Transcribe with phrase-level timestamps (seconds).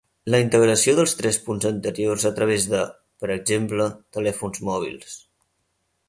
[0.33, 2.81] La integració dels tres punts anteriors a través de,
[3.25, 3.87] per exemple,
[4.19, 5.19] telèfons mòbils.